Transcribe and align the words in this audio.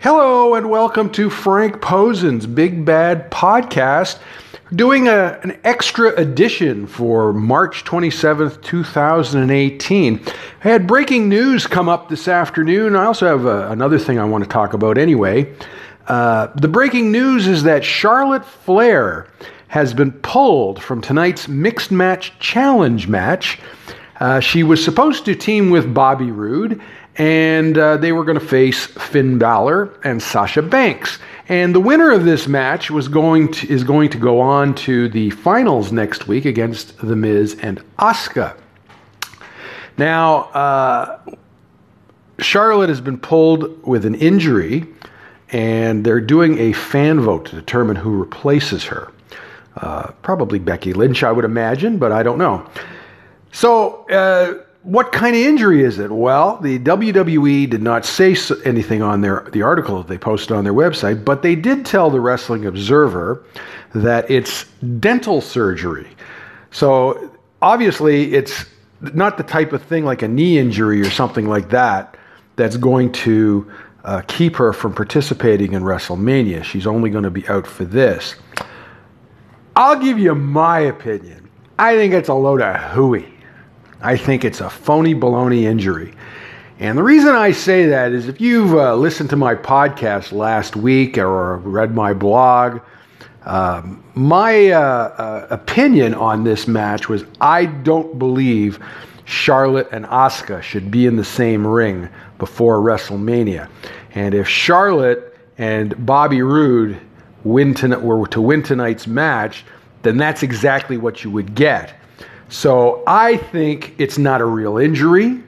Hello 0.00 0.54
and 0.54 0.70
welcome 0.70 1.10
to 1.10 1.28
Frank 1.28 1.82
Posen's 1.82 2.46
Big 2.46 2.84
Bad 2.84 3.32
Podcast. 3.32 4.20
Doing 4.72 5.08
a, 5.08 5.40
an 5.42 5.58
extra 5.64 6.10
edition 6.14 6.86
for 6.86 7.32
March 7.32 7.82
27th, 7.82 8.62
2018. 8.62 10.20
I 10.62 10.68
had 10.68 10.86
breaking 10.86 11.28
news 11.28 11.66
come 11.66 11.88
up 11.88 12.08
this 12.08 12.28
afternoon. 12.28 12.94
I 12.94 13.06
also 13.06 13.26
have 13.26 13.44
uh, 13.44 13.72
another 13.72 13.98
thing 13.98 14.20
I 14.20 14.24
want 14.24 14.44
to 14.44 14.50
talk 14.50 14.72
about 14.72 14.98
anyway. 14.98 15.52
Uh, 16.06 16.46
the 16.54 16.68
breaking 16.68 17.10
news 17.10 17.48
is 17.48 17.64
that 17.64 17.84
Charlotte 17.84 18.44
Flair 18.44 19.26
has 19.66 19.92
been 19.92 20.12
pulled 20.12 20.80
from 20.80 21.00
tonight's 21.00 21.48
mixed 21.48 21.90
match 21.90 22.38
challenge 22.38 23.08
match. 23.08 23.58
Uh, 24.20 24.38
she 24.38 24.62
was 24.62 24.84
supposed 24.84 25.24
to 25.24 25.34
team 25.34 25.70
with 25.70 25.92
Bobby 25.92 26.30
Roode, 26.30 26.80
and 27.18 27.76
uh, 27.76 27.96
they 27.96 28.12
were 28.12 28.24
going 28.24 28.38
to 28.38 28.44
face 28.44 28.86
Finn 28.86 29.38
Balor 29.38 29.92
and 30.04 30.22
Sasha 30.22 30.62
Banks. 30.62 31.18
And 31.48 31.74
the 31.74 31.80
winner 31.80 32.12
of 32.12 32.24
this 32.24 32.46
match 32.46 32.90
was 32.90 33.08
going 33.08 33.50
to, 33.52 33.68
is 33.68 33.82
going 33.82 34.10
to 34.10 34.18
go 34.18 34.40
on 34.40 34.74
to 34.76 35.08
the 35.08 35.30
finals 35.30 35.90
next 35.90 36.28
week 36.28 36.44
against 36.44 36.96
The 36.98 37.16
Miz 37.16 37.58
and 37.60 37.82
Asuka. 37.98 38.56
Now, 39.96 40.42
uh, 40.50 41.18
Charlotte 42.38 42.88
has 42.88 43.00
been 43.00 43.18
pulled 43.18 43.82
with 43.84 44.06
an 44.06 44.14
injury, 44.14 44.86
and 45.50 46.04
they're 46.04 46.20
doing 46.20 46.58
a 46.58 46.72
fan 46.72 47.20
vote 47.20 47.46
to 47.46 47.56
determine 47.56 47.96
who 47.96 48.16
replaces 48.16 48.84
her. 48.84 49.10
Uh, 49.76 50.12
probably 50.22 50.60
Becky 50.60 50.92
Lynch, 50.92 51.24
I 51.24 51.32
would 51.32 51.44
imagine, 51.44 51.98
but 51.98 52.12
I 52.12 52.22
don't 52.22 52.38
know. 52.38 52.68
So, 53.50 54.06
uh, 54.08 54.62
what 54.88 55.12
kind 55.12 55.36
of 55.36 55.42
injury 55.42 55.84
is 55.84 55.98
it? 55.98 56.10
Well, 56.10 56.56
the 56.56 56.78
WWE 56.78 57.68
did 57.68 57.82
not 57.82 58.06
say 58.06 58.34
anything 58.64 59.02
on 59.02 59.20
their 59.20 59.46
the 59.52 59.60
article 59.60 59.98
that 59.98 60.08
they 60.08 60.16
posted 60.16 60.52
on 60.52 60.64
their 60.64 60.72
website, 60.72 61.26
but 61.26 61.42
they 61.42 61.54
did 61.54 61.84
tell 61.84 62.08
the 62.08 62.20
Wrestling 62.20 62.64
Observer 62.64 63.44
that 63.94 64.30
it's 64.30 64.64
dental 64.98 65.42
surgery. 65.42 66.08
So 66.70 67.30
obviously, 67.60 68.34
it's 68.34 68.64
not 69.00 69.36
the 69.36 69.42
type 69.42 69.74
of 69.74 69.82
thing 69.82 70.06
like 70.06 70.22
a 70.22 70.28
knee 70.28 70.58
injury 70.58 71.02
or 71.02 71.10
something 71.10 71.46
like 71.46 71.68
that 71.68 72.16
that's 72.56 72.78
going 72.78 73.12
to 73.12 73.70
uh, 74.04 74.22
keep 74.26 74.56
her 74.56 74.72
from 74.72 74.94
participating 74.94 75.74
in 75.74 75.82
WrestleMania. 75.82 76.64
She's 76.64 76.86
only 76.86 77.10
going 77.10 77.24
to 77.24 77.30
be 77.30 77.46
out 77.48 77.66
for 77.66 77.84
this. 77.84 78.36
I'll 79.76 80.00
give 80.00 80.18
you 80.18 80.34
my 80.34 80.80
opinion. 80.80 81.50
I 81.78 81.94
think 81.96 82.14
it's 82.14 82.30
a 82.30 82.34
load 82.34 82.62
of 82.62 82.74
hooey. 82.92 83.37
I 84.00 84.16
think 84.16 84.44
it's 84.44 84.60
a 84.60 84.70
phony 84.70 85.14
baloney 85.14 85.62
injury. 85.62 86.14
And 86.78 86.96
the 86.96 87.02
reason 87.02 87.30
I 87.30 87.50
say 87.50 87.86
that 87.86 88.12
is 88.12 88.28
if 88.28 88.40
you've 88.40 88.74
uh, 88.74 88.94
listened 88.94 89.30
to 89.30 89.36
my 89.36 89.56
podcast 89.56 90.30
last 90.30 90.76
week 90.76 91.18
or 91.18 91.56
read 91.56 91.94
my 91.94 92.12
blog, 92.12 92.80
um, 93.44 94.04
my 94.14 94.68
uh, 94.68 94.80
uh, 94.80 95.46
opinion 95.50 96.14
on 96.14 96.44
this 96.44 96.68
match 96.68 97.08
was 97.08 97.24
I 97.40 97.64
don't 97.64 98.18
believe 98.18 98.78
Charlotte 99.24 99.88
and 99.90 100.04
Asuka 100.06 100.62
should 100.62 100.90
be 100.90 101.06
in 101.06 101.16
the 101.16 101.24
same 101.24 101.66
ring 101.66 102.08
before 102.38 102.78
WrestleMania. 102.78 103.68
And 104.14 104.34
if 104.34 104.46
Charlotte 104.46 105.36
and 105.58 106.06
Bobby 106.06 106.42
Roode 106.42 107.00
win 107.42 107.74
were 108.02 108.26
to 108.28 108.40
win 108.40 108.62
tonight's 108.62 109.06
match, 109.08 109.64
then 110.02 110.16
that's 110.16 110.44
exactly 110.44 110.96
what 110.96 111.24
you 111.24 111.30
would 111.30 111.54
get. 111.56 111.97
So 112.48 113.02
I 113.06 113.36
think 113.36 113.94
it's 113.98 114.18
not 114.18 114.40
a 114.40 114.44
real 114.44 114.78
injury. 114.78 115.42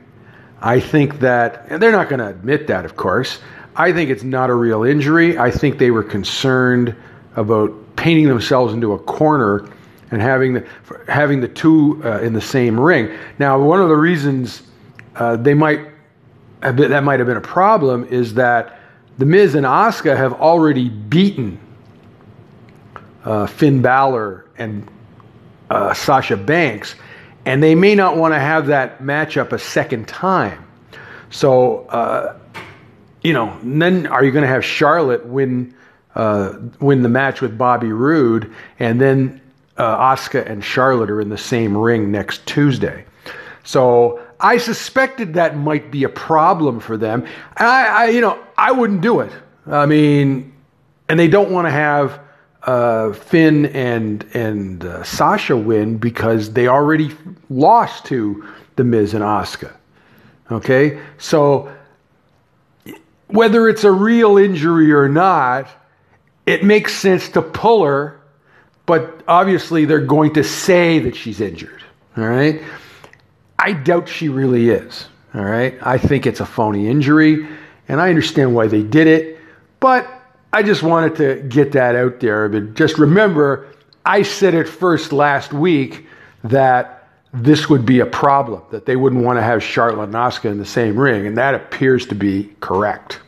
I 0.61 0.81
think 0.81 1.21
that, 1.21 1.67
and 1.69 1.83
they're 1.83 1.93
not 1.93 2.09
going 2.09 2.19
to 2.19 2.29
admit 2.29 2.67
that, 2.67 2.85
of 2.85 2.97
course. 2.97 3.41
I 3.77 3.93
think 3.93 4.11
it's 4.11 4.25
not 4.25 4.51
a 4.51 4.55
real 4.55 4.85
injury. 4.85 5.39
I 5.39 5.51
think 5.51 5.79
they 5.79 5.91
were 5.91 6.03
concerned 6.03 6.95
about 7.37 7.73
painting 7.97 8.29
themselves 8.29 8.75
into 8.75 8.93
a 8.93 8.99
corner 8.99 9.69
and 10.11 10.21
having 10.21 10.53
the, 10.53 10.67
having 11.09 11.41
the 11.41 11.49
two 11.49 12.03
uh, 12.05 12.21
in 12.21 12.33
the 12.33 12.41
same 12.41 12.79
ring. 12.79 13.17
Now, 13.39 13.59
one 13.59 13.81
of 13.81 13.89
the 13.89 13.97
reasons 13.97 14.65
uh, 15.17 15.37
they 15.37 15.55
might 15.55 15.81
been, 16.61 16.91
that 16.91 17.05
might 17.05 17.21
have 17.21 17.27
been 17.27 17.37
a 17.37 17.41
problem 17.41 18.05
is 18.11 18.35
that 18.35 18.79
the 19.19 19.25
Miz 19.25 19.55
and 19.55 19.67
Asuka 19.67 20.17
have 20.17 20.35
already 20.35 20.89
beaten 20.89 21.59
uh, 23.25 23.47
Finn 23.47 23.83
Balor 23.83 24.47
and 24.59 24.87
uh, 25.71 25.95
Sasha 25.95 26.37
Banks, 26.37 26.97
and 27.47 27.63
they 27.63 27.75
may 27.75 27.95
not 27.95 28.17
want 28.17 28.35
to 28.35 28.41
have 28.41 28.67
that 28.67 29.01
matchup 29.01 29.53
a 29.53 29.59
second 29.59 30.07
time. 30.07 30.67
So, 31.31 31.87
uh, 31.87 32.37
you 33.23 33.33
know, 33.33 33.57
then 33.63 34.07
are 34.09 34.25
you 34.25 34.33
going 34.33 34.43
to 34.43 34.49
have 34.49 34.65
Charlotte 34.65 35.25
win 35.27 35.75
uh, 36.17 36.55
win 36.81 37.03
the 37.03 37.09
match 37.09 37.41
with 37.41 37.57
Bobby 37.57 37.93
Roode, 37.93 38.53
and 38.81 39.01
then 39.01 39.41
uh, 39.77 40.15
Asuka 40.15 40.45
and 40.45 40.63
Charlotte 40.63 41.09
are 41.11 41.21
in 41.21 41.29
the 41.29 41.39
same 41.39 41.77
ring 41.77 42.11
next 42.11 42.45
Tuesday? 42.47 43.05
So 43.63 44.21
I 44.41 44.59
suspected 44.59 45.35
that 45.35 45.57
might 45.57 45.91
be 45.91 46.03
a 46.05 46.09
problem 46.09 46.81
for 46.81 46.97
them. 46.97 47.27
I, 47.57 47.87
I 47.87 48.09
you 48.09 48.21
know, 48.21 48.43
I 48.59 48.73
wouldn't 48.73 49.03
do 49.03 49.21
it. 49.21 49.31
I 49.67 49.87
mean, 49.87 50.53
and 51.09 51.21
they 51.21 51.29
don't 51.29 51.51
want 51.51 51.67
to 51.67 51.71
have 51.71 52.21
uh, 52.65 53.13
Finn 53.13 53.67
and 53.67 54.25
and 54.35 54.85
uh, 54.85 55.03
Sasha 55.03 55.57
win 55.57 55.97
because 55.97 56.53
they 56.53 56.69
already 56.69 57.11
lost 57.49 58.07
to 58.07 58.47
the 58.77 58.85
Miz 58.85 59.15
and 59.15 59.25
Asuka. 59.25 59.73
Okay, 60.51 61.01
so 61.19 61.73
whether 63.29 63.69
it's 63.69 63.85
a 63.85 63.93
real 63.93 64.37
injury 64.37 64.93
or 64.93 65.09
not, 65.09 65.69
it 66.47 66.65
makes 66.65 66.93
sense 66.93 67.29
to 67.31 67.43
pull 67.43 67.85
her, 67.85 68.21
but 68.87 69.23
obviously 69.29 69.85
they're 69.85 70.01
going 70.01 70.35
to 70.35 70.43
say 70.43 70.99
that 70.99 71.15
she's 71.15 71.41
injured. 71.41 71.83
All 72.17 72.25
right, 72.25 72.61
I 73.59 73.73
doubt 73.73 74.09
she 74.09 74.29
really 74.29 74.71
is. 74.71 75.07
All 75.33 75.45
right, 75.45 75.79
I 75.81 75.97
think 75.97 76.27
it's 76.27 76.41
a 76.41 76.47
phony 76.47 76.89
injury, 76.89 77.47
and 77.89 78.01
I 78.01 78.11
understand 78.11 78.55
why 78.55 78.67
they 78.67 78.83
did 78.83 79.07
it, 79.07 79.39
but 79.79 80.20
I 80.53 80.63
just 80.63 80.83
wanted 80.83 81.17
to 81.17 81.43
get 81.49 81.73
that 81.73 81.95
out 81.95 82.21
there. 82.21 82.49
But 82.49 82.75
just 82.75 82.99
remember, 82.99 83.69
I 84.05 84.23
said 84.23 84.55
it 84.55 84.69
first 84.69 85.13
last 85.13 85.53
week 85.53 86.07
that 86.45 87.09
this 87.33 87.69
would 87.69 87.87
be 87.87 88.01
a 88.01 88.07
problem, 88.07 88.63
that 88.71 88.87
they 88.87 88.97
wouldn't 88.97 89.25
want 89.25 89.39
to 89.39 89.43
have 89.43 89.63
Charlotte 89.63 90.13
and 90.13 90.45
in 90.45 90.59
the 90.59 90.67
same 90.67 90.99
ring, 90.99 91.27
and 91.27 91.37
that 91.37 91.55
appears 91.55 92.07
to 92.07 92.15
be 92.15 92.51
correct. 92.61 93.21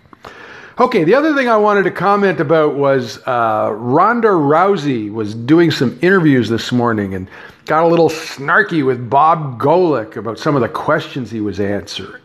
Okay, 0.80 1.04
the 1.04 1.14
other 1.14 1.34
thing 1.36 1.48
I 1.48 1.56
wanted 1.56 1.84
to 1.84 1.90
comment 1.90 2.40
about 2.40 2.74
was 2.74 3.18
uh, 3.26 3.70
Ronda 3.76 4.28
Rousey 4.28 5.12
was 5.12 5.34
doing 5.34 5.70
some 5.70 5.98
interviews 6.02 6.48
this 6.48 6.72
morning 6.72 7.14
and 7.14 7.28
got 7.66 7.84
a 7.84 7.86
little 7.86 8.08
snarky 8.08 8.84
with 8.84 9.08
Bob 9.08 9.60
Golick 9.60 10.16
about 10.16 10.38
some 10.38 10.56
of 10.56 10.62
the 10.62 10.68
questions 10.68 11.30
he 11.30 11.40
was 11.40 11.60
answer 11.60 12.20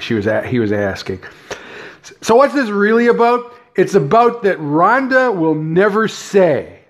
she 0.00 0.14
was 0.14 0.26
at, 0.26 0.44
he 0.44 0.58
was 0.58 0.72
asking. 0.72 1.20
So 2.20 2.34
what's 2.36 2.52
this 2.52 2.68
really 2.68 3.06
about? 3.06 3.54
It's 3.76 3.94
about 3.94 4.42
that 4.44 4.56
Ronda 4.60 5.32
will 5.32 5.54
never 5.54 6.06
say 6.06 6.80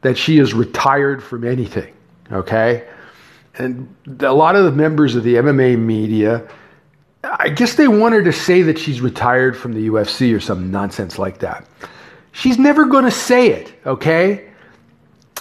that 0.00 0.16
she 0.16 0.38
is 0.38 0.54
retired 0.54 1.22
from 1.22 1.44
anything, 1.44 1.94
okay? 2.32 2.88
And 3.56 3.94
a 4.20 4.32
lot 4.32 4.56
of 4.56 4.64
the 4.64 4.72
members 4.72 5.14
of 5.14 5.22
the 5.22 5.34
MMA 5.36 5.78
media, 5.78 6.48
I 7.22 7.50
guess 7.50 7.74
they 7.74 7.86
want 7.86 8.14
her 8.14 8.22
to 8.22 8.32
say 8.32 8.62
that 8.62 8.78
she's 8.78 9.00
retired 9.00 9.56
from 9.56 9.74
the 9.74 9.88
UFC 9.88 10.34
or 10.34 10.40
some 10.40 10.70
nonsense 10.70 11.18
like 11.18 11.38
that. 11.40 11.66
She's 12.32 12.58
never 12.58 12.86
going 12.86 13.04
to 13.04 13.10
say 13.10 13.50
it, 13.50 13.72
okay? 13.86 14.48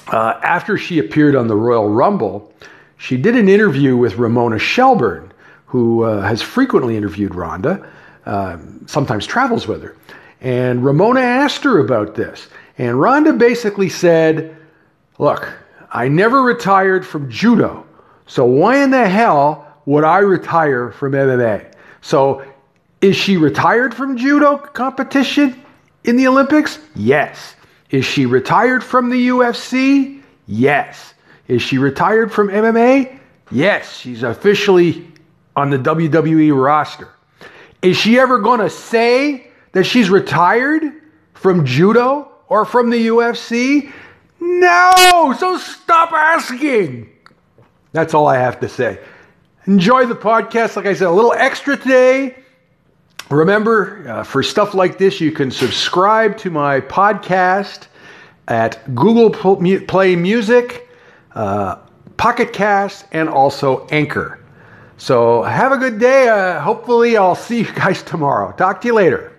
Uh, 0.08 0.40
after 0.44 0.78
she 0.78 1.00
appeared 1.00 1.36
on 1.36 1.48
the 1.48 1.56
Royal 1.56 1.90
Rumble, 1.90 2.54
she 2.98 3.16
did 3.16 3.36
an 3.36 3.48
interview 3.48 3.96
with 3.96 4.16
Ramona 4.18 4.60
Shelburne, 4.60 5.32
who 5.66 6.04
uh, 6.04 6.22
has 6.22 6.42
frequently 6.42 6.98
interviewed 6.98 7.34
Ronda, 7.34 7.88
uh, 8.26 8.58
sometimes 8.88 9.26
travels 9.26 9.68
with 9.68 9.82
her. 9.84 9.96
And 10.42 10.84
Ramona 10.84 11.20
asked 11.20 11.64
her 11.64 11.80
about 11.80 12.16
this. 12.16 12.48
And 12.78 13.00
Ronda 13.00 13.34
basically 13.34 13.90
said, 13.90 14.56
Look, 15.18 15.52
I 15.92 16.08
never 16.08 16.42
retired 16.42 17.06
from 17.06 17.30
judo. 17.30 17.86
So 18.26 18.46
why 18.46 18.78
in 18.78 18.92
the 18.92 19.08
hell 19.08 19.68
would 19.86 20.04
I 20.04 20.20
retire 20.20 20.92
from 20.92 21.14
MMA? 21.14 21.74
So 22.02 22.44
is 23.02 23.16
she 23.16 23.38
retired 23.38 23.94
from 23.94 24.18
judo 24.18 24.58
competition 24.58 25.62
in 26.04 26.16
the 26.16 26.28
Olympics? 26.28 26.80
Yes. 26.96 27.56
Is 27.90 28.06
she 28.06 28.26
retired 28.26 28.84
from 28.84 29.10
the 29.10 29.30
UFC? 29.30 30.22
Yes. 30.48 31.16
Is 31.48 31.62
she 31.62 31.78
retired 31.78 32.32
from 32.32 32.50
MMA? 32.50 33.20
Yes. 33.52 33.98
She's 33.98 34.24
officially 34.24 35.12
on 35.56 35.70
the 35.70 35.80
WWE 35.80 36.56
roster. 36.56 37.10
Is 37.82 37.98
she 37.98 38.20
ever 38.20 38.40
going 38.40 38.60
to 38.60 38.70
say 38.70 39.49
that 39.72 39.84
she's 39.84 40.10
retired 40.10 40.84
from 41.34 41.66
judo 41.66 42.32
or 42.48 42.66
from 42.66 42.90
the 42.90 43.08
UFC? 43.08 43.92
No! 44.40 45.36
So 45.38 45.58
stop 45.58 46.12
asking. 46.12 47.10
That's 47.92 48.14
all 48.14 48.28
I 48.28 48.38
have 48.38 48.60
to 48.62 48.70
say. 48.70 49.00
Enjoy 49.66 50.06
the 50.06 50.16
podcast. 50.16 50.76
Like 50.76 50.86
I 50.86 50.94
said, 50.94 51.08
a 51.08 51.12
little 51.12 51.34
extra 51.34 51.78
today. 51.78 52.36
Remember, 53.30 54.08
uh, 54.10 54.24
for 54.24 54.42
stuff 54.42 54.74
like 54.74 54.98
this, 54.98 55.22
you 55.22 55.32
can 55.32 55.52
subscribe 55.52 56.38
to 56.40 56.50
my 56.50 56.82
podcast 56.82 57.88
at 58.48 58.96
Google 58.96 59.30
Play 59.30 60.16
Music, 60.16 60.90
uh, 61.36 61.76
Pocket 62.18 62.52
Cast, 62.54 63.06
and 63.12 63.30
also 63.30 63.86
Anchor. 63.88 64.40
So 64.98 65.44
have 65.44 65.72
a 65.72 65.78
good 65.78 66.00
day. 66.00 66.28
Uh, 66.28 66.60
hopefully, 66.60 67.18
I'll 67.18 67.36
see 67.36 67.60
you 67.60 67.72
guys 67.72 68.02
tomorrow. 68.14 68.52
Talk 68.54 68.82
to 68.82 68.88
you 68.88 68.94
later. 68.94 69.32